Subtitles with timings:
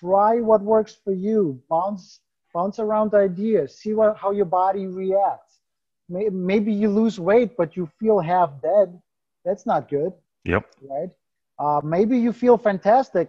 [0.00, 1.60] try what works for you.
[1.68, 2.20] Bounce
[2.54, 3.78] bounce around ideas.
[3.78, 5.60] See what how your body reacts.
[6.08, 8.98] Maybe you lose weight, but you feel half dead.
[9.44, 10.12] That's not good.
[10.44, 10.64] Yep.
[10.82, 11.10] Right.
[11.58, 13.28] Uh, maybe you feel fantastic.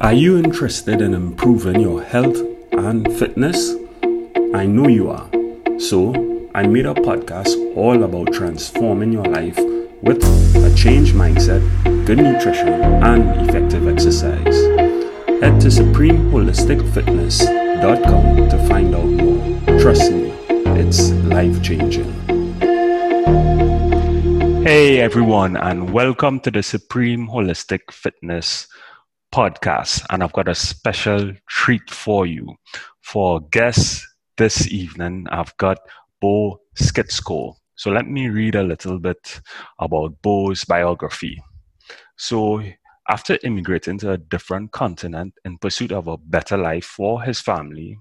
[0.00, 2.38] Are you interested in improving your health
[2.72, 3.74] and fitness?
[4.54, 5.30] I know you are.
[5.78, 9.58] So I made a podcast all about transforming your life
[10.02, 10.22] with
[10.56, 11.62] a changed mindset,
[12.06, 14.87] good nutrition, and effective exercise.
[15.40, 19.78] Head to supremeholisticfitness.com to find out more.
[19.78, 20.32] Trust me,
[20.80, 22.12] it's life changing.
[24.64, 28.66] Hey everyone, and welcome to the Supreme Holistic Fitness
[29.32, 30.04] podcast.
[30.10, 32.56] And I've got a special treat for you.
[33.02, 34.04] For guests
[34.38, 35.78] this evening, I've got
[36.20, 37.54] Bo Skitsko.
[37.76, 39.40] So let me read a little bit
[39.78, 41.40] about Bo's biography.
[42.16, 42.60] So
[43.08, 47.98] after immigrating to a different continent in pursuit of a better life for his family,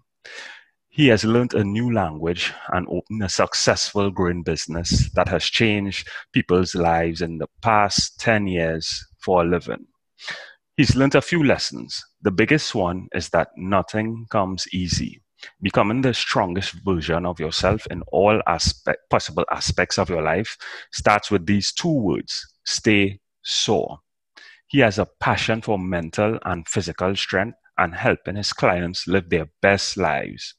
[0.89, 6.07] he has learned a new language and opened a successful growing business that has changed
[6.33, 9.85] people's lives in the past 10 years for a living.
[10.75, 12.03] He's learned a few lessons.
[12.21, 15.21] The biggest one is that nothing comes easy
[15.61, 20.57] becoming the strongest version of yourself in all aspect, possible aspects of your life
[20.91, 23.99] starts with these two words stay sore.
[24.67, 29.47] He has a passion for mental and physical strength and helping his clients live their
[29.61, 30.55] best lives.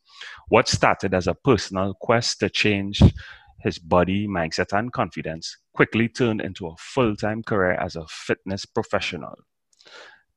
[0.48, 3.02] What started as a personal quest to change
[3.60, 8.64] his body, mindset, and confidence quickly turned into a full time career as a fitness
[8.64, 9.34] professional.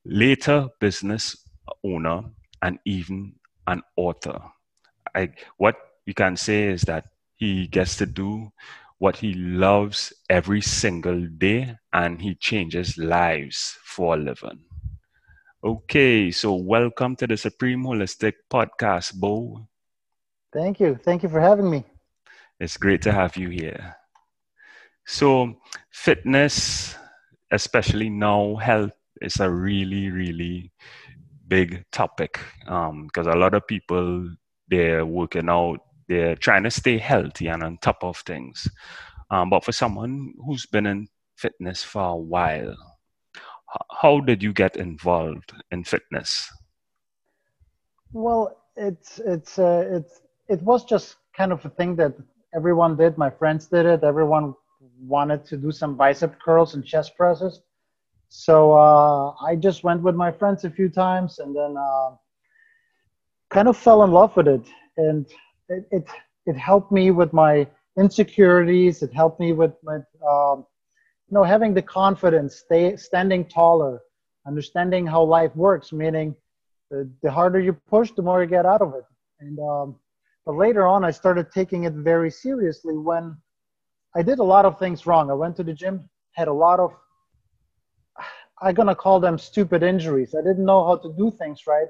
[0.06, 1.38] Later, business
[1.84, 2.24] owner
[2.62, 3.34] and even
[3.68, 4.40] an author.
[5.16, 5.76] I, what
[6.06, 8.52] you can say is that he gets to do
[9.02, 14.60] what he loves every single day and he changes lives for a living.
[15.64, 19.66] Okay, so welcome to the Supreme Holistic Podcast, Bo.
[20.54, 21.00] Thank you.
[21.04, 21.84] Thank you for having me.
[22.60, 23.96] It's great to have you here.
[25.08, 25.56] So,
[25.90, 26.94] fitness,
[27.50, 30.72] especially now, health is a really, really
[31.48, 34.30] big topic because um, a lot of people
[34.70, 35.80] they're working out
[36.12, 38.68] they're trying to stay healthy and on top of things.
[39.30, 41.08] Um, but for someone who's been in
[41.38, 42.76] fitness for a while
[43.92, 46.50] how did you get involved in fitness?
[48.14, 52.14] Well it's it's uh, it's it was just kind of a thing that
[52.54, 53.18] everyone did.
[53.18, 54.04] My friends did it.
[54.04, 54.54] Everyone
[55.00, 57.62] wanted to do some bicep curls and chest presses.
[58.30, 62.12] So uh, I just went with my friends a few times and then uh,
[63.50, 64.66] kind of fell in love with it.
[64.98, 65.26] And
[65.72, 66.08] it, it,
[66.46, 67.68] it, helped me with my
[67.98, 69.02] insecurities.
[69.04, 70.66] It helped me with, um,
[71.28, 74.02] you know, having the confidence, stay, standing taller,
[74.46, 76.36] understanding how life works, meaning
[76.90, 79.06] the, the harder you push, the more you get out of it.
[79.40, 79.96] And um,
[80.46, 83.38] but later on, I started taking it very seriously when
[84.16, 85.30] I did a lot of things wrong.
[85.30, 86.92] I went to the gym, had a lot of
[88.62, 90.36] I'm gonna call them stupid injuries.
[90.36, 91.88] I didn't know how to do things right,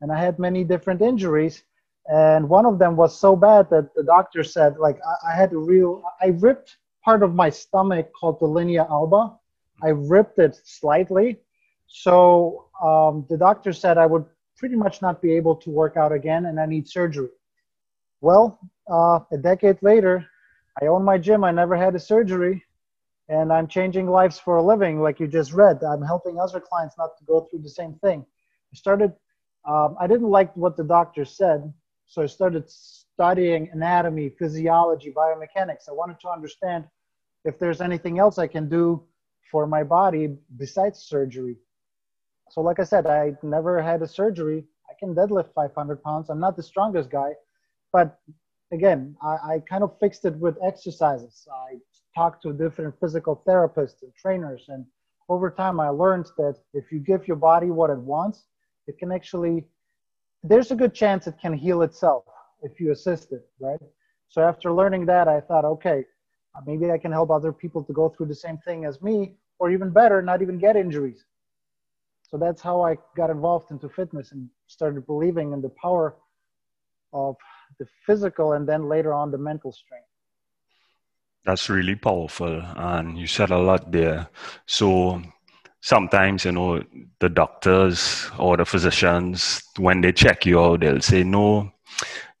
[0.00, 1.62] and I had many different injuries.
[2.08, 5.52] And one of them was so bad that the doctor said, like, I, I had
[5.52, 9.36] a real, I ripped part of my stomach called the linea alba.
[9.82, 11.38] I ripped it slightly.
[11.86, 14.24] So um, the doctor said I would
[14.56, 17.28] pretty much not be able to work out again and I need surgery.
[18.20, 18.58] Well,
[18.90, 20.24] uh, a decade later,
[20.80, 21.44] I own my gym.
[21.44, 22.64] I never had a surgery
[23.28, 25.82] and I'm changing lives for a living, like you just read.
[25.82, 28.24] I'm helping other clients not to go through the same thing.
[28.72, 29.12] I started,
[29.64, 31.72] um, I didn't like what the doctor said,
[32.12, 35.88] so I started studying anatomy, physiology, biomechanics.
[35.88, 36.84] I wanted to understand
[37.46, 39.02] if there's anything else I can do
[39.50, 41.56] for my body besides surgery.
[42.50, 44.62] So, like I said, I never had a surgery.
[44.90, 46.28] I can deadlift 500 pounds.
[46.28, 47.30] I'm not the strongest guy,
[47.94, 48.20] but
[48.72, 51.48] again, I, I kind of fixed it with exercises.
[51.50, 51.78] I
[52.14, 54.66] talked to different physical therapists and trainers.
[54.68, 54.84] And
[55.30, 58.44] over time, I learned that if you give your body what it wants,
[58.86, 59.64] it can actually,
[60.42, 62.24] there's a good chance it can heal itself
[62.62, 63.80] if you assist it, right?
[64.28, 66.04] So after learning that, I thought, okay,
[66.66, 69.70] maybe I can help other people to go through the same thing as me, or
[69.70, 71.24] even better, not even get injuries.
[72.22, 76.16] So that's how I got involved into fitness and started believing in the power
[77.12, 77.36] of
[77.78, 80.06] the physical and then later on the mental strength.
[81.44, 82.62] That's really powerful.
[82.76, 84.28] And you said a lot there.
[84.64, 85.20] So
[85.82, 86.82] sometimes, you know,
[87.18, 91.70] the doctors or the physicians, when they check you out, they'll say, no,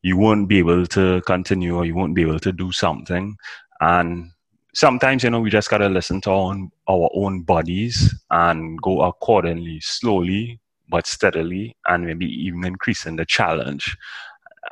[0.00, 3.36] you won't be able to continue or you won't be able to do something.
[3.80, 4.30] And
[4.74, 8.80] sometimes, you know, we just got to listen to our own, our own bodies and
[8.80, 13.96] go accordingly, slowly, but steadily and maybe even increasing the challenge.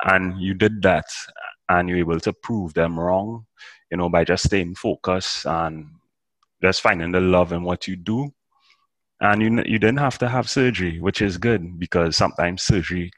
[0.05, 1.05] And you did that
[1.67, 3.45] and you're able to prove them wrong,
[3.91, 5.89] you know, by just staying focused and
[6.61, 8.31] just finding the love in what you do.
[9.21, 13.11] And you, you didn't have to have surgery, which is good because sometimes surgery,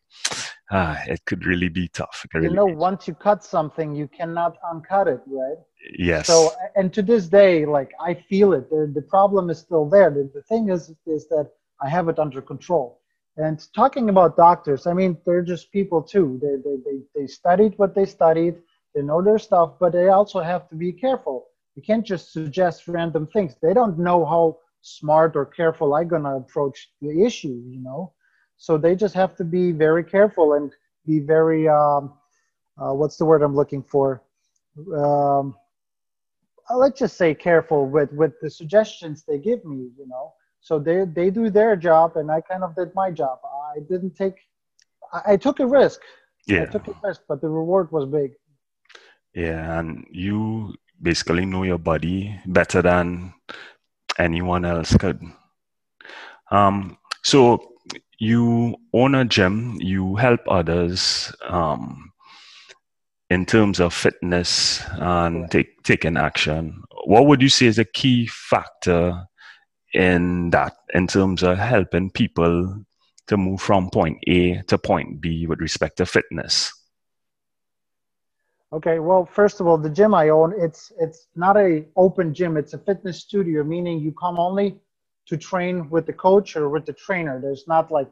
[0.70, 2.26] ah, it could really be tough.
[2.34, 5.58] Really you know, once you cut something, you cannot uncut it, right?
[5.98, 6.28] Yes.
[6.28, 8.70] So, and to this day, like I feel it.
[8.70, 10.10] The, the problem is still there.
[10.10, 11.50] The, the thing is, is that
[11.82, 13.00] I have it under control.
[13.38, 16.40] And talking about doctors, I mean, they're just people too.
[16.42, 18.56] They, they, they, they studied what they studied,
[18.94, 21.48] they know their stuff, but they also have to be careful.
[21.76, 23.56] You can't just suggest random things.
[23.62, 28.14] They don't know how smart or careful I'm going to approach the issue, you know?
[28.58, 30.72] So they just have to be very careful and
[31.06, 32.14] be very, um,
[32.78, 34.22] uh, what's the word I'm looking for?
[34.96, 35.56] Um,
[36.74, 40.34] let's just say careful with, with the suggestions they give me, you know?
[40.64, 43.40] So they they do their job, and I kind of did my job.
[43.76, 44.38] I didn't take.
[45.12, 46.00] I, I took a risk.
[46.48, 46.62] Yeah.
[46.62, 48.32] I took a risk, but the reward was big.
[49.36, 53.34] Yeah, and you basically know your body better than
[54.18, 55.22] anyone else could.
[56.52, 57.74] Um, so
[58.20, 62.12] you own a gym, you help others um,
[63.30, 66.84] in terms of fitness and take, taking action.
[67.06, 69.26] What would you say is a key factor
[69.94, 72.84] in that in terms of helping people
[73.28, 76.72] to move from point A to point B with respect to fitness?
[78.74, 82.58] Okay, well, first of all, the gym I own, it's it's not a open gym,
[82.58, 84.80] it's a fitness studio, meaning you come only
[85.28, 87.40] to train with the coach or with the trainer.
[87.40, 88.12] There's not like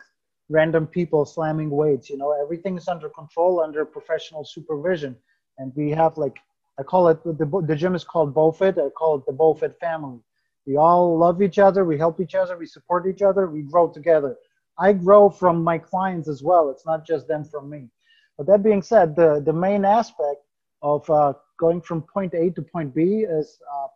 [0.50, 5.16] random people slamming weights, you know, everything's under control, under professional supervision.
[5.58, 6.38] And we have like
[6.78, 8.78] I call it the the gym is called BowFit.
[8.78, 10.20] I call it the BowFit family.
[10.68, 11.86] We all love each other.
[11.86, 12.56] We help each other.
[12.56, 13.48] We support each other.
[13.48, 14.38] We grow together.
[14.78, 16.70] I grow from my clients as well.
[16.70, 17.90] It's not just them from me.
[18.38, 20.42] But that being said, the, the main aspect
[20.82, 23.88] of uh, going from point A to point B is uh,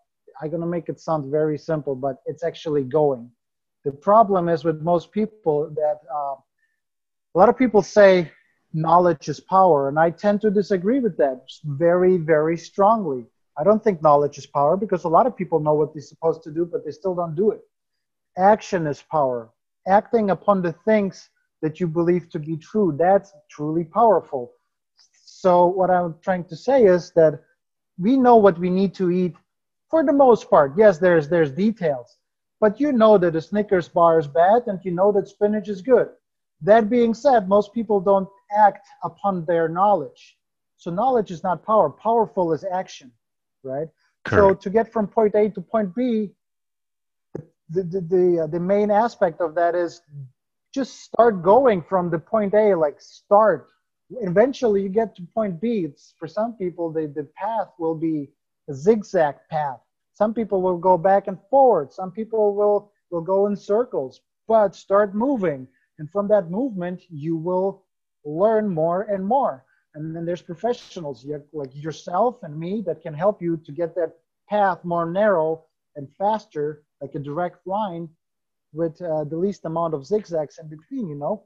[0.42, 3.30] I'm going to make it sound very simple, but it's actually going.
[3.84, 8.32] The problem is with most people that uh, a lot of people say
[8.74, 13.26] knowledge is power, and I tend to disagree with that very, very strongly.
[13.58, 16.44] I don't think knowledge is power because a lot of people know what they're supposed
[16.44, 17.62] to do, but they still don't do it.
[18.38, 19.50] Action is power.
[19.88, 21.30] Acting upon the things
[21.62, 24.52] that you believe to be true, that's truly powerful.
[25.46, 27.42] So, what I'm trying to say is that
[27.98, 29.36] we know what we need to eat
[29.90, 30.74] for the most part.
[30.78, 32.18] Yes, there's, there's details,
[32.60, 35.82] but you know that a Snickers bar is bad and you know that spinach is
[35.82, 36.10] good.
[36.62, 40.38] That being said, most people don't act upon their knowledge.
[40.78, 43.12] So, knowledge is not power, powerful is action
[43.64, 43.88] right?
[44.26, 44.62] Correct.
[44.64, 46.32] So to get from point A to point B,
[47.70, 50.02] the the the, uh, the main aspect of that is
[50.74, 53.68] just start going from the point A, like start.
[54.10, 55.86] Eventually, you get to point B.
[55.86, 58.30] It's for some people the the path will be
[58.70, 59.80] a zigzag path.
[60.14, 61.92] Some people will go back and forward.
[61.92, 64.22] Some people will will go in circles.
[64.48, 65.68] But start moving,
[65.98, 67.84] and from that movement, you will
[68.24, 69.66] learn more and more
[69.96, 74.14] and then there's professionals like yourself and me that can help you to get that
[74.48, 75.64] path more narrow
[75.96, 78.08] and faster like a direct line
[78.74, 81.44] with uh, the least amount of zigzags in between you know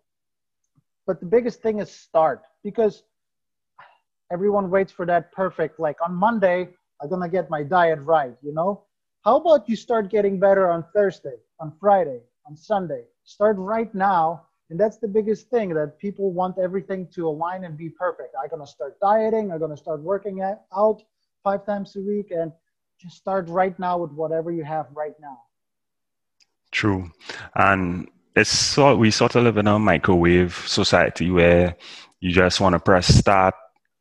[1.10, 3.02] but the biggest thing is start because
[4.31, 6.69] everyone waits for that perfect like on monday
[7.02, 8.83] i'm gonna get my diet right you know
[9.26, 14.44] how about you start getting better on thursday on friday on sunday start right now
[14.69, 18.36] and that's the biggest thing that people want everything to align and be perfect.
[18.40, 19.52] I'm going to start dieting.
[19.52, 21.02] I'm going to start working out
[21.44, 22.52] five times a week and
[23.02, 25.40] just start right now with whatever you have right now.
[26.72, 27.10] True.
[27.56, 31.76] And it's so we sort of live in a microwave society where
[32.19, 33.56] you just want to press start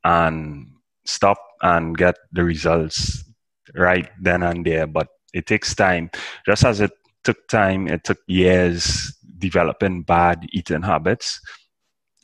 [0.04, 0.66] and
[1.04, 3.24] stop and get the results
[3.74, 4.86] right then and there.
[4.86, 6.10] But it takes time.
[6.46, 6.92] Just as it
[7.24, 11.40] took time, it took years developing bad eating habits,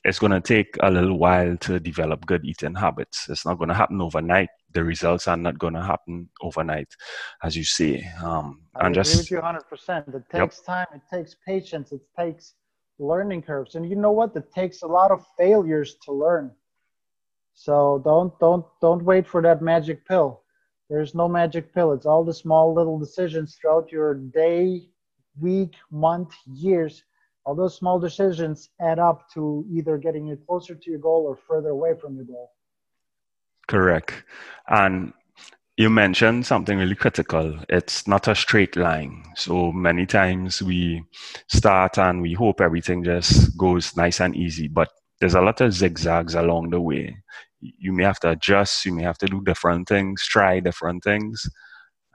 [0.05, 3.27] it's going to take a little while to develop good eating habits.
[3.29, 4.51] It's not going to happen overnight.
[4.75, 6.89] The results are not going to happen overnight,
[7.43, 8.07] as you say.
[8.23, 10.15] Um, I and agree just, with you 100%.
[10.15, 10.67] It takes yep.
[10.67, 10.87] time.
[10.95, 11.93] It takes patience.
[11.93, 12.55] It takes
[12.99, 13.77] learning curves.
[13.77, 14.35] And you know what?
[14.37, 16.51] It takes a lot of failures to learn.
[17.55, 20.43] So don't don't don't wait for that magic pill.
[20.91, 21.93] There's no magic pill.
[21.93, 24.89] It's all the small little decisions throughout your day,
[25.41, 27.05] week, month, years,
[27.45, 31.37] all those small decisions add up to either getting you closer to your goal or
[31.37, 32.53] further away from your goal.
[33.67, 34.25] Correct.
[34.69, 35.13] And
[35.77, 37.59] you mentioned something really critical.
[37.69, 39.25] It's not a straight line.
[39.37, 41.05] So many times we
[41.49, 44.91] start and we hope everything just goes nice and easy, but
[45.21, 47.17] there's a lot of zigzags along the way.
[47.61, 51.49] You may have to adjust, you may have to do different things, try different things,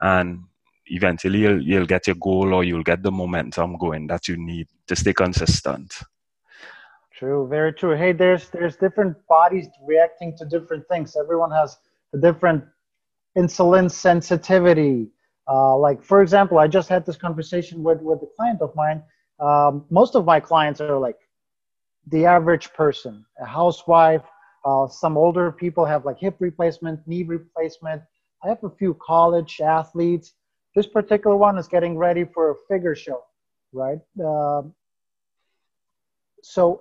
[0.00, 0.44] and
[0.86, 4.68] eventually you'll, you'll get your goal or you'll get the momentum going that you need
[4.86, 5.94] to stay consistent.
[7.20, 7.94] True, very true.
[7.94, 11.14] Hey, there's there's different bodies reacting to different things.
[11.14, 11.76] Everyone has
[12.14, 12.64] a different
[13.36, 15.10] insulin sensitivity.
[15.46, 19.02] Uh, like for example, I just had this conversation with with a client of mine.
[19.38, 21.18] Um, most of my clients are like
[22.06, 24.24] the average person, a housewife.
[24.64, 28.00] Uh, some older people have like hip replacement, knee replacement.
[28.42, 30.32] I have a few college athletes.
[30.74, 33.20] This particular one is getting ready for a figure show,
[33.74, 33.98] right?
[34.18, 34.62] Uh,
[36.42, 36.80] so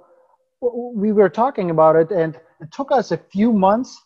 [0.61, 4.01] we were talking about it, and it took us a few months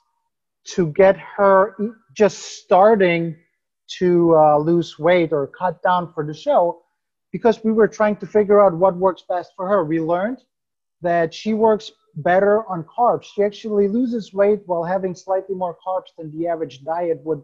[0.65, 1.75] to get her
[2.15, 3.36] just starting
[4.00, 6.81] to uh, lose weight or cut down for the show
[7.31, 9.83] because we were trying to figure out what works best for her.
[9.83, 10.39] We learned
[11.01, 13.24] that she works better on carbs.
[13.24, 17.41] She actually loses weight while having slightly more carbs than the average diet would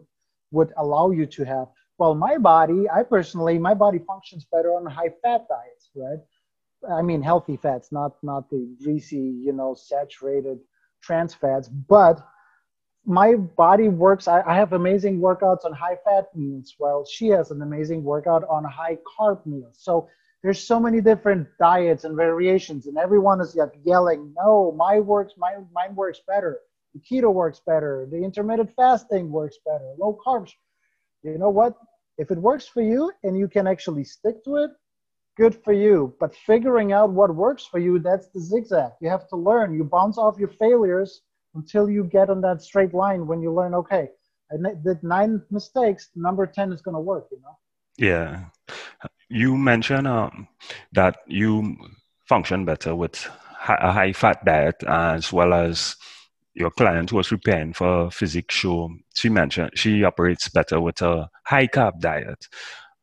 [0.52, 1.68] would allow you to have.
[1.98, 6.18] Well, my body, I personally, my body functions better on high fat diets, right?
[6.88, 10.58] I mean healthy fats, not not the greasy, you know, saturated
[11.02, 12.24] trans fats, but
[13.04, 14.28] my body works.
[14.28, 16.74] I, I, have amazing workouts on high fat meals.
[16.78, 19.76] While she has an amazing workout on high carb meals.
[19.78, 20.08] So
[20.42, 25.34] there's so many different diets and variations and everyone is like yelling no my works
[25.36, 26.58] my mine works better.
[26.94, 28.08] The keto works better.
[28.10, 29.94] The intermittent fasting works better.
[29.98, 30.50] Low carbs.
[31.22, 31.74] You know what?
[32.18, 34.70] If it works for you and you can actually stick to it
[35.40, 38.92] good for you but figuring out what works for you that's the zigzag.
[39.00, 39.74] You have to learn.
[39.74, 41.22] You bounce off your failures
[41.54, 44.04] until you get on that straight line when you learn okay
[44.52, 44.54] i
[44.86, 47.56] did nine mistakes number 10 is going to work you know?
[48.00, 48.44] Yeah.
[49.28, 50.48] You mentioned um,
[50.92, 51.76] that you
[52.28, 53.16] function better with
[53.68, 55.96] a high fat diet as well as
[56.54, 58.90] your client who was preparing for a physique show.
[59.14, 62.46] She mentioned she operates better with a high carb diet.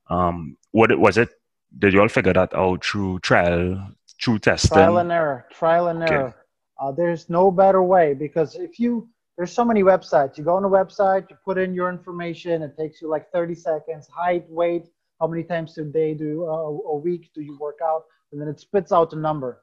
[0.10, 1.30] Um, what was it
[1.78, 6.04] did you all figure that out through trial through testing trial and error trial and
[6.04, 6.36] error.
[6.80, 10.36] Uh, there's no better way because if you there's so many websites.
[10.38, 12.64] You go on a website, you put in your information.
[12.64, 14.08] It takes you like 30 seconds.
[14.08, 14.88] Height, weight,
[15.20, 18.48] how many times a day do uh, a week do you work out, and then
[18.48, 19.62] it spits out a number.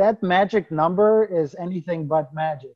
[0.00, 2.74] That magic number is anything but magic.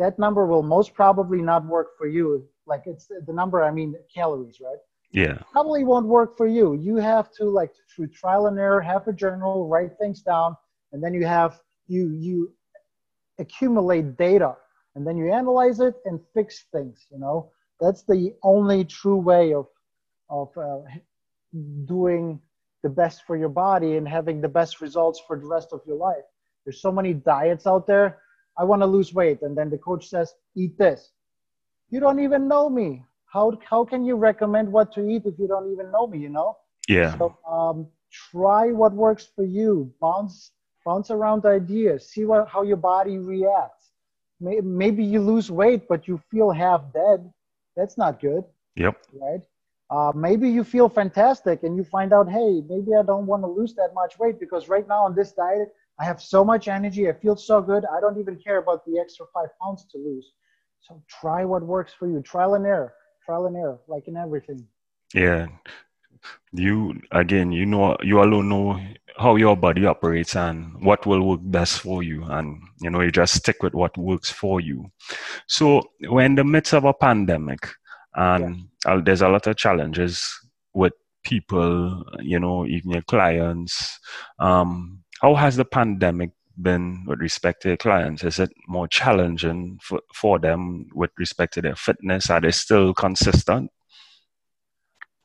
[0.00, 2.44] That number will most probably not work for you.
[2.66, 4.82] Like it's the number, I mean calories, right?
[5.16, 5.38] Yeah.
[5.50, 6.74] Probably won't work for you.
[6.74, 10.54] You have to like through trial and error, have a journal, write things down,
[10.92, 12.52] and then you have you you
[13.38, 14.54] accumulate data
[14.94, 17.50] and then you analyze it and fix things you know?
[17.80, 19.66] That's the only true way of
[20.28, 20.80] of uh,
[21.86, 22.38] doing
[22.82, 25.96] the best for your body and having the best results for the rest of your
[25.96, 26.26] life.
[26.66, 28.18] There's so many diets out there.
[28.58, 31.12] I want to lose weight and then the coach says eat this.
[31.88, 33.02] You don't even know me
[33.32, 36.28] how how can you recommend what to eat if you don't even know me you
[36.28, 36.56] know
[36.88, 37.86] yeah so um,
[38.30, 40.52] try what works for you bounce
[40.86, 43.90] bounce around ideas, see what, how your body reacts.
[44.40, 47.30] Maybe you lose weight, but you feel half dead.
[47.76, 48.44] That's not good.
[48.76, 49.02] Yep.
[49.14, 49.40] Right.
[49.90, 53.48] Uh, maybe you feel fantastic and you find out, hey, maybe I don't want to
[53.48, 55.68] lose that much weight because right now on this diet,
[55.98, 57.08] I have so much energy.
[57.08, 57.84] I feel so good.
[57.86, 60.32] I don't even care about the extra five pounds to lose.
[60.80, 62.20] So try what works for you.
[62.20, 62.92] Trial and error.
[63.26, 64.66] Trial and error, like in everything.
[65.12, 65.48] Yeah.
[66.52, 68.80] You again, you know, you alone know
[69.18, 73.10] how your body operates and what will work best for you and you know you
[73.10, 74.90] just stick with what works for you
[75.46, 77.66] so we're in the midst of a pandemic
[78.14, 79.00] and yeah.
[79.02, 80.22] there's a lot of challenges
[80.74, 80.92] with
[81.24, 83.98] people you know even your clients
[84.38, 86.30] um, how has the pandemic
[86.62, 91.52] been with respect to your clients is it more challenging for, for them with respect
[91.54, 93.70] to their fitness are they still consistent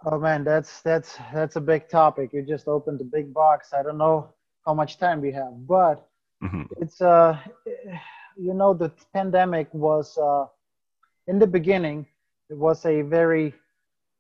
[0.04, 2.32] Oh man, that's that's that's a big topic.
[2.34, 3.72] You just opened a big box.
[3.72, 4.34] I don't know
[4.66, 6.08] how much time we have, but
[6.44, 6.64] mm-hmm.
[6.78, 7.38] it's uh,
[8.36, 10.46] you know, the pandemic was uh,
[11.28, 12.08] in the beginning.
[12.50, 13.54] It was a very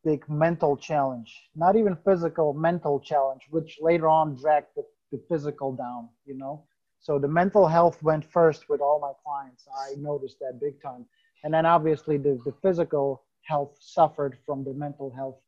[0.03, 5.74] big mental challenge, not even physical, mental challenge, which later on dragged the, the physical
[5.75, 6.10] down.
[6.25, 6.63] You know,
[7.01, 9.65] so the mental health went first with all my clients.
[9.75, 11.05] I noticed that big time,
[11.43, 15.39] and then obviously the the physical health suffered from the mental health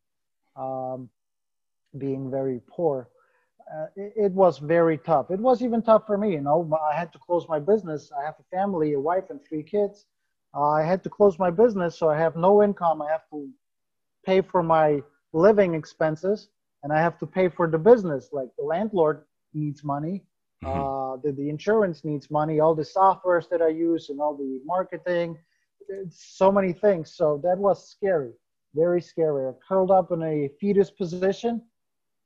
[0.55, 1.10] um,
[1.98, 3.10] being very poor.
[3.74, 5.31] Uh, it, it, was very tough.
[5.31, 6.33] It was even tough for me.
[6.33, 8.12] You know, I had to close my business.
[8.12, 10.05] I have a family, a wife, and three kids.
[10.53, 13.01] Uh, I had to close my business, so I have no income.
[13.01, 13.50] I have to
[14.25, 16.50] pay for my living expenses,
[16.83, 18.29] and I have to pay for the business.
[18.31, 20.24] Like the landlord needs money,
[20.63, 20.79] mm-hmm.
[20.79, 24.62] uh, the, the insurance needs money, all the softwares that I use, and all the
[24.65, 25.38] marketing.
[26.10, 27.13] So many things.
[27.13, 28.32] So that was scary,
[28.74, 29.48] very scary.
[29.48, 31.62] I curled up in a fetus position,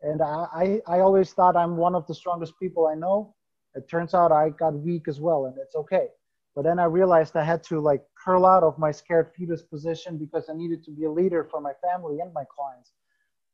[0.01, 3.33] and I, I, I always thought I'm one of the strongest people I know.
[3.75, 6.07] It turns out I got weak as well, and it's okay.
[6.55, 10.17] But then I realized I had to like curl out of my scared fetus position
[10.17, 12.93] because I needed to be a leader for my family and my clients.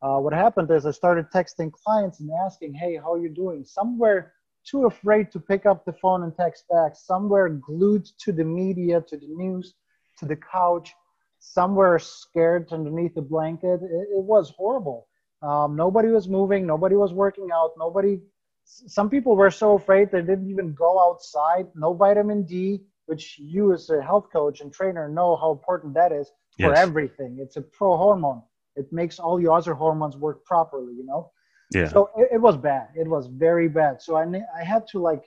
[0.01, 3.65] Uh, what happened is I started texting clients and asking, "Hey, how are you doing?"
[3.65, 6.95] Somewhere too afraid to pick up the phone and text back.
[6.95, 9.73] Somewhere glued to the media, to the news,
[10.19, 10.93] to the couch.
[11.39, 13.81] Somewhere scared underneath the blanket.
[13.83, 15.07] It, it was horrible.
[15.41, 16.65] Um, nobody was moving.
[16.65, 17.71] Nobody was working out.
[17.77, 18.21] Nobody
[18.65, 21.67] some people were so afraid they didn't even go outside.
[21.75, 26.11] No vitamin D, which you as a health coach and trainer know how important that
[26.11, 26.77] is for yes.
[26.77, 27.37] everything.
[27.39, 28.41] It's a pro hormone.
[28.75, 31.31] It makes all your other hormones work properly, you know?
[31.73, 31.87] Yeah.
[31.87, 32.89] So it, it was bad.
[32.95, 34.01] It was very bad.
[34.01, 34.23] So I,
[34.57, 35.23] I had to like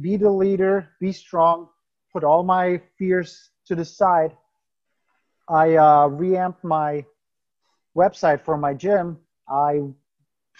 [0.00, 1.68] be the leader, be strong,
[2.12, 4.36] put all my fears to the side.
[5.48, 7.04] I uh, reamped my
[7.96, 9.18] website for my gym.
[9.48, 9.80] I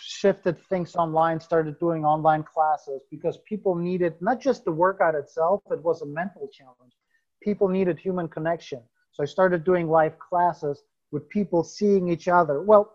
[0.00, 5.60] shifted things online, started doing online classes because people needed not just the workout itself,
[5.70, 6.94] it was a mental challenge.
[7.42, 8.80] People needed human connection.
[9.12, 12.62] So I started doing live classes with people seeing each other.
[12.62, 12.92] Well,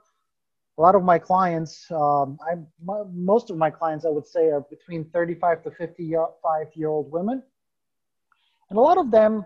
[0.78, 2.56] a lot of my clients, um, I,
[3.14, 7.44] most of my clients, I would say, are between 35 to 55 year old women.
[8.70, 9.46] And a lot of them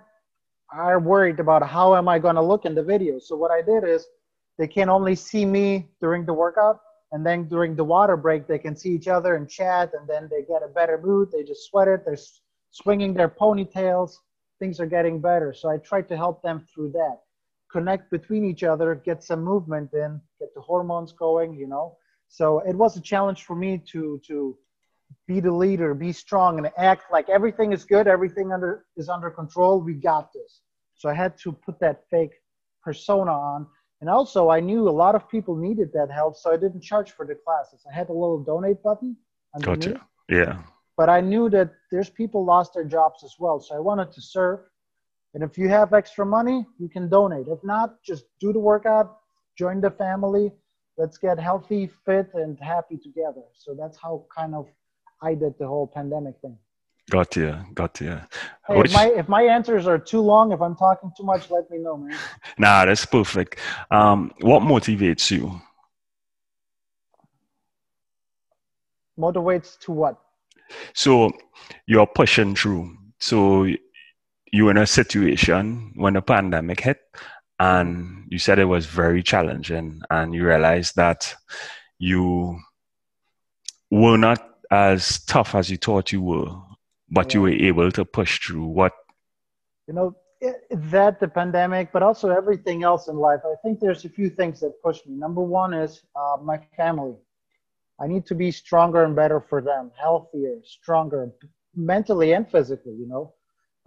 [0.72, 3.20] are worried about how am I going to look in the video.
[3.20, 4.06] So what I did is
[4.58, 6.80] they can only see me during the workout
[7.12, 10.28] and then during the water break they can see each other and chat and then
[10.30, 12.18] they get a better mood they just sweat it they're
[12.72, 14.16] swinging their ponytails
[14.60, 17.20] things are getting better so i try to help them through that
[17.78, 21.88] connect between each other get some movement in get the hormones going you know
[22.38, 24.58] so it was a challenge for me to to
[25.28, 29.30] be the leader be strong and act like everything is good everything under is under
[29.42, 30.52] control we got this
[31.00, 32.36] so i had to put that fake
[32.84, 33.68] persona on
[34.00, 37.12] and also, I knew a lot of people needed that help, so I didn't charge
[37.12, 37.84] for the classes.
[37.92, 39.18] I had a little donate button
[39.56, 39.94] underneath.
[39.94, 40.08] Gotcha.
[40.30, 40.62] Yeah.
[40.96, 44.22] But I knew that there's people lost their jobs as well, so I wanted to
[44.22, 44.60] serve.
[45.38, 47.48] And if you have extra money, you can donate.
[47.48, 49.20] If not, just do the workout,
[49.56, 50.52] join the family.
[50.98, 53.44] Let's get healthy, fit, and happy together.
[53.54, 54.66] So that's how kind of
[55.22, 56.58] I did the whole pandemic thing.
[57.12, 57.56] Got you.
[57.76, 58.20] Got you.
[58.68, 61.70] Hey, if, my, if my answers are too long, if I'm talking too much, let
[61.70, 62.18] me know, man.
[62.58, 63.60] Nah, that's perfect.
[63.92, 65.62] Um, what motivates you?
[69.20, 70.20] Motivates to what?
[70.96, 71.32] So
[71.86, 72.98] you're pushing through.
[73.20, 73.68] So
[74.58, 77.00] you're in a situation when the pandemic hit,
[77.60, 81.36] and you said it was very challenging, and you realized that
[82.00, 82.60] you
[83.90, 86.52] were not as tough as you thought you were
[87.10, 87.34] but yeah.
[87.38, 88.66] you were able to push through.
[88.66, 88.94] What
[89.88, 90.16] you know
[90.70, 94.60] that the pandemic but also everything else in life i think there's a few things
[94.60, 95.16] that push me.
[95.16, 97.16] Number one is uh, my family.
[98.00, 101.32] I need to be stronger and better for them healthier stronger
[101.76, 103.34] mentally and physically you know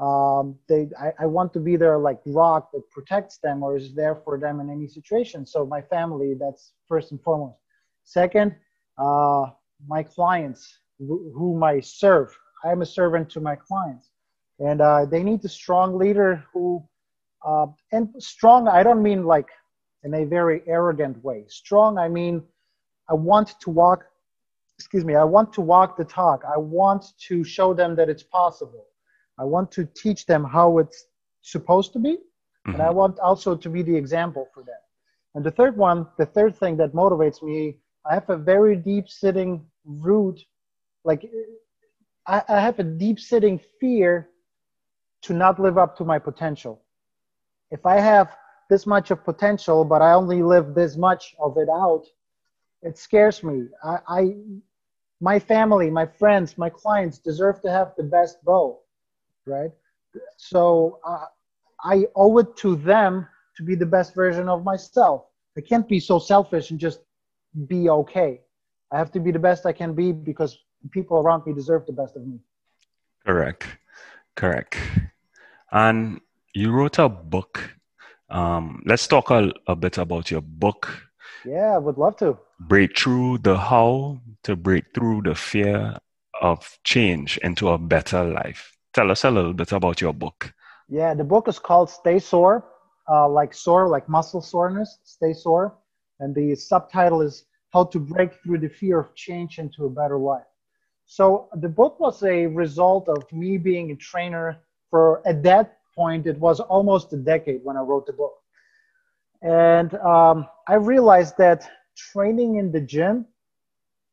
[0.00, 3.94] um, they I, I want to be there like rock that protects them or is
[3.94, 7.58] there for them in any situation so my family that's first and foremost
[8.04, 8.54] second
[8.98, 9.46] uh,
[9.86, 12.30] my clients whom i serve
[12.64, 14.10] I'm a servant to my clients,
[14.58, 16.82] and uh, they need a strong leader who,
[17.44, 18.68] uh, and strong.
[18.68, 19.48] I don't mean like
[20.04, 21.44] in a very arrogant way.
[21.48, 21.98] Strong.
[21.98, 22.42] I mean,
[23.08, 24.04] I want to walk.
[24.78, 25.14] Excuse me.
[25.14, 26.42] I want to walk the talk.
[26.44, 28.86] I want to show them that it's possible.
[29.40, 31.06] I want to teach them how it's
[31.40, 32.72] supposed to be, mm-hmm.
[32.72, 32.96] and I mm-hmm.
[32.96, 34.82] want also to be the example for them.
[35.34, 39.08] And the third one, the third thing that motivates me, I have a very deep
[39.08, 40.40] sitting root,
[41.04, 41.24] like
[42.26, 44.28] I, I have a deep sitting fear
[45.22, 46.82] to not live up to my potential.
[47.70, 48.36] If I have
[48.68, 52.04] this much of potential, but I only live this much of it out,
[52.82, 53.68] it scares me.
[53.82, 54.34] I, I
[55.20, 58.80] my family, my friends, my clients deserve to have the best Bo,
[59.50, 59.70] right?
[60.36, 61.26] So uh,
[61.84, 65.26] I owe it to them to be the best version of myself.
[65.56, 67.00] I can't be so selfish and just
[67.66, 68.40] be okay.
[68.92, 70.58] I have to be the best I can be because
[70.90, 72.38] people around me deserve the best of me.
[73.26, 73.66] Correct.
[74.36, 74.76] Correct.
[75.70, 76.20] And
[76.54, 77.76] you wrote a book.
[78.30, 81.10] Um, let's talk a, a bit about your book.
[81.44, 82.38] Yeah, I would love to.
[82.60, 85.96] Break through the how to break through the fear
[86.40, 88.76] of change into a better life.
[88.92, 90.52] Tell us a little bit about your book.
[90.88, 92.64] Yeah, the book is called Stay Sore,
[93.08, 95.76] uh, like sore, like muscle soreness, stay sore.
[96.18, 100.18] And the subtitle is How to Break Through the Fear of Change into a Better
[100.18, 100.42] Life.
[101.06, 104.58] So the book was a result of me being a trainer
[104.90, 108.34] for, at that point, it was almost a decade when I wrote the book.
[109.42, 113.26] And um, I realized that training in the gym,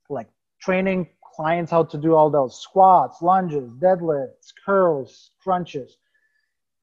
[0.10, 0.28] like
[0.62, 5.98] training clients how to do all those squats, lunges, deadlifts, curls, crunches,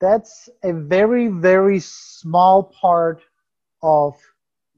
[0.01, 3.21] that's a very, very small part
[3.83, 4.15] of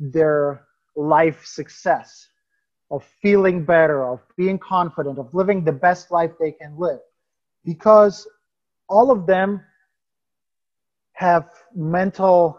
[0.00, 0.62] their
[0.96, 2.28] life success,
[2.90, 7.00] of feeling better, of being confident, of living the best life they can live.
[7.62, 8.26] Because
[8.88, 9.60] all of them
[11.12, 12.58] have mental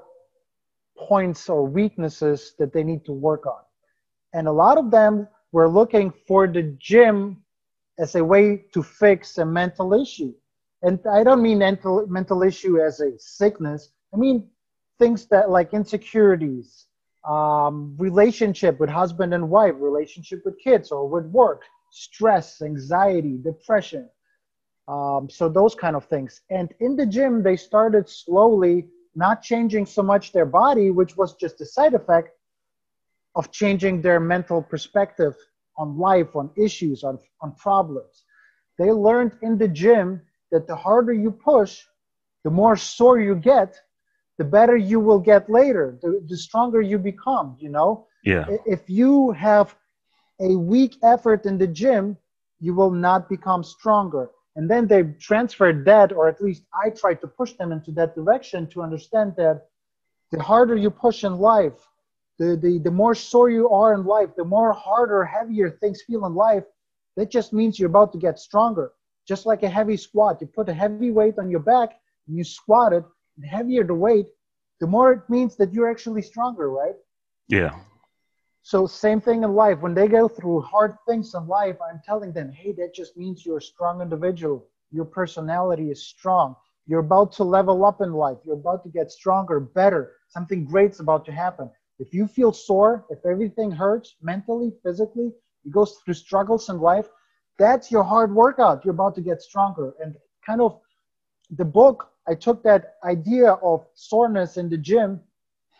[0.95, 3.61] points or weaknesses that they need to work on.
[4.33, 7.43] And a lot of them were looking for the gym
[7.99, 10.33] as a way to fix a mental issue.
[10.83, 13.89] And I don't mean mental, mental issue as a sickness.
[14.13, 14.49] I mean
[14.99, 16.85] things that like insecurities,
[17.27, 24.09] um, relationship with husband and wife, relationship with kids or with work, stress, anxiety, depression.
[24.87, 26.41] Um, so those kind of things.
[26.49, 31.35] And in the gym, they started slowly not changing so much their body, which was
[31.35, 32.36] just a side effect
[33.37, 35.33] of changing their mental perspective
[35.77, 38.23] on life, on issues, on, on problems.
[38.77, 40.21] They learned in the gym
[40.51, 41.83] that the harder you push,
[42.43, 43.79] the more sore you get,
[44.37, 48.07] the better you will get later, the, the stronger you become, you know?
[48.23, 48.45] Yeah.
[48.65, 49.75] If you have
[50.41, 52.17] a weak effort in the gym,
[52.59, 57.21] you will not become stronger and then they transferred that or at least i tried
[57.21, 59.67] to push them into that direction to understand that
[60.31, 61.79] the harder you push in life
[62.39, 66.25] the, the, the more sore you are in life the more harder heavier things feel
[66.25, 66.63] in life
[67.15, 68.91] that just means you're about to get stronger
[69.27, 72.43] just like a heavy squat you put a heavy weight on your back and you
[72.43, 73.03] squat it
[73.37, 74.27] the heavier the weight
[74.79, 76.95] the more it means that you're actually stronger right
[77.47, 77.71] yeah
[78.67, 79.79] so same thing in life.
[79.79, 83.45] When they go through hard things in life, I'm telling them, hey, that just means
[83.45, 84.67] you're a strong individual.
[84.91, 86.53] Your personality is strong.
[86.85, 88.39] You're about to level up in life.
[88.45, 90.15] You're about to get stronger, better.
[90.27, 91.71] Something great's about to happen.
[91.99, 95.33] If you feel sore, if everything hurts mentally, physically,
[95.63, 97.07] you go through struggles in life,
[97.57, 98.85] that's your hard workout.
[98.85, 99.93] You're about to get stronger.
[100.01, 100.79] And kind of
[101.51, 105.19] the book, I took that idea of soreness in the gym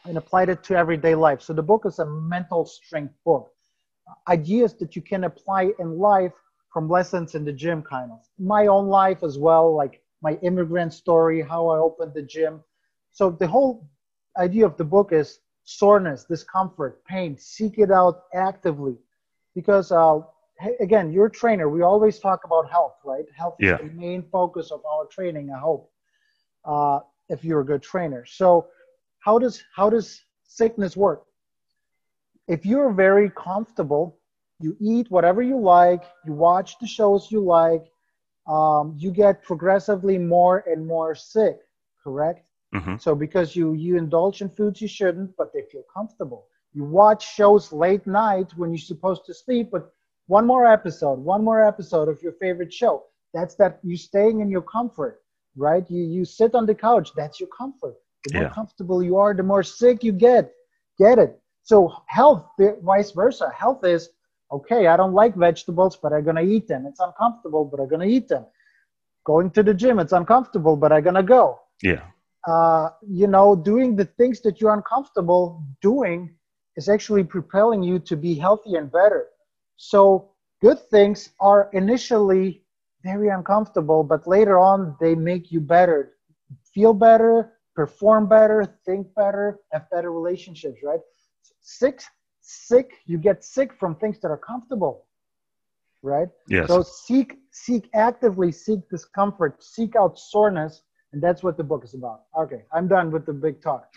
[0.05, 1.41] and applied it to everyday life.
[1.41, 3.51] So the book is a mental strength book.
[4.27, 6.33] Ideas that you can apply in life
[6.71, 8.19] from lessons in the gym, kind of.
[8.39, 12.63] My own life as well, like my immigrant story, how I opened the gym.
[13.11, 13.87] So the whole
[14.37, 17.37] idea of the book is soreness, discomfort, pain.
[17.37, 18.95] Seek it out actively,
[19.53, 20.19] because uh,
[20.79, 21.67] again, you're a trainer.
[21.67, 23.25] We always talk about health, right?
[23.35, 23.75] Health yeah.
[23.75, 25.51] is the main focus of our training.
[25.51, 25.91] I hope,
[26.63, 28.25] uh, if you're a good trainer.
[28.25, 28.67] So
[29.19, 31.25] how does how does sickness work?
[32.47, 34.17] If you're very comfortable,
[34.61, 37.83] you eat whatever you like, you watch the shows you like,
[38.47, 41.59] um, you get progressively more and more sick.
[42.01, 42.46] Correct?
[42.75, 42.97] Mm-hmm.
[42.97, 46.47] So because you you indulge in foods you shouldn't, but they feel comfortable.
[46.73, 49.91] You watch shows late night when you're supposed to sleep, but
[50.27, 53.03] one more episode, one more episode of your favorite show.
[53.33, 55.21] That's that you're staying in your comfort,
[55.55, 55.89] right?
[55.89, 57.11] You you sit on the couch.
[57.15, 57.95] That's your comfort.
[58.25, 58.53] The more yeah.
[58.53, 60.51] comfortable you are, the more sick you get.
[60.99, 61.39] Get it?
[61.63, 62.45] So health,
[62.83, 63.49] vice versa.
[63.55, 64.09] Health is
[64.51, 64.87] okay.
[64.87, 66.85] I don't like vegetables, but I'm gonna eat them.
[66.85, 68.45] It's uncomfortable, but I'm gonna eat them.
[69.25, 71.59] Going to the gym, it's uncomfortable, but I'm gonna go.
[71.81, 72.03] Yeah.
[72.47, 76.33] Uh, you know, doing the things that you're uncomfortable doing
[76.77, 79.27] is actually propelling you to be healthy and better.
[79.75, 80.31] So
[80.61, 82.63] good things are initially
[83.03, 86.13] very uncomfortable, but later on they make you better,
[86.73, 91.01] feel better, perform better, think better, have better relationships, right?
[91.59, 92.01] Sick,
[92.39, 95.05] sick, you get sick from things that are comfortable,
[96.01, 96.29] right?
[96.47, 96.67] Yes.
[96.67, 100.83] So seek, seek actively, seek discomfort, seek out soreness,
[101.13, 102.23] and that's what the book is about.
[102.37, 103.93] Okay, I'm done with the big talk.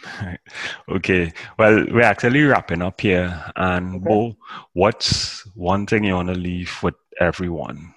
[0.89, 4.05] okay, well, we're actually wrapping up here, and okay.
[4.05, 4.37] Bo,
[4.73, 7.95] what's one thing you want to leave with everyone?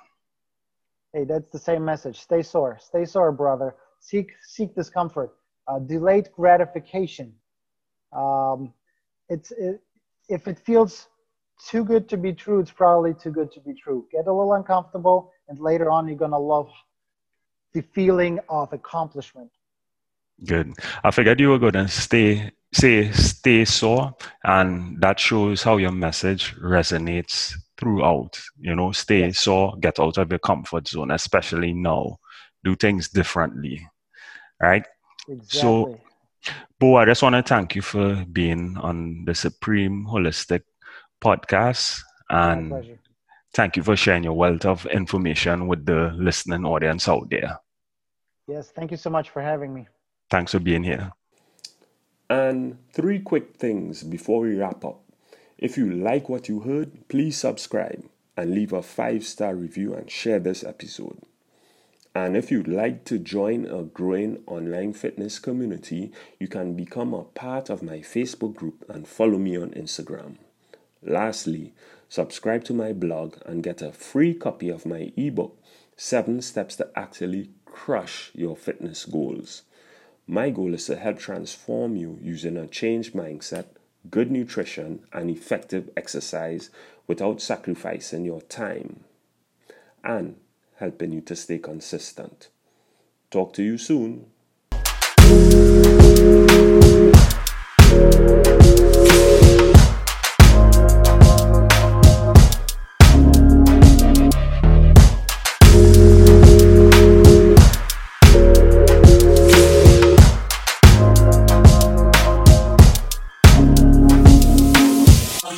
[1.14, 2.20] Hey, that's the same message.
[2.20, 2.80] Stay sore.
[2.82, 3.76] Stay sore, brother.
[4.00, 5.34] Seek seek discomfort
[5.68, 7.34] uh, delayed gratification.
[8.12, 8.74] Um,
[9.30, 9.82] it's it,
[10.30, 11.08] if it feels
[11.70, 14.08] too good to be true, it's probably too good to be true.
[14.12, 16.70] Get a little uncomfortable, and later on, you're gonna love
[17.74, 19.52] the feeling of accomplishment.
[20.46, 20.74] Good.
[21.04, 25.92] I figured you were going to stay, say, stay sore, and that shows how your
[25.92, 28.42] message resonates throughout.
[28.60, 32.18] You know, stay sore, get out of your comfort zone, especially now.
[32.64, 33.86] Do things differently
[34.64, 34.86] right?
[35.28, 35.60] Exactly.
[35.60, 36.00] So,
[36.80, 40.64] Bo, I just want to thank you for being on the Supreme Holistic
[41.24, 42.02] podcast.
[42.30, 42.98] And
[43.54, 47.60] thank you for sharing your wealth of information with the listening audience out there.
[48.48, 49.88] Yes, thank you so much for having me.
[50.30, 51.12] Thanks for being here.
[52.30, 55.02] And three quick things before we wrap up.
[55.58, 58.04] If you like what you heard, please subscribe
[58.36, 61.20] and leave a five star review and share this episode.
[62.16, 67.24] And if you'd like to join a growing online fitness community, you can become a
[67.24, 70.38] part of my Facebook group and follow me on Instagram.
[71.02, 71.74] Lastly,
[72.10, 75.58] subscribe to my blog and get a free copy of my ebook,
[75.98, 79.64] Seven Steps to Actually Crush Your Fitness Goals.
[80.28, 83.66] My goal is to help transform you using a changed mindset,
[84.10, 86.70] good nutrition, and effective exercise
[87.08, 89.04] without sacrificing your time
[90.04, 90.38] and
[90.78, 92.48] helping you to stay consistent.
[93.32, 94.28] Talk to you soon.